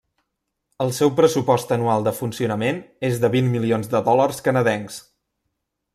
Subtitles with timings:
[0.85, 4.99] El seu pressupost anual de funcionament és de vint milions de dòlars canadencs.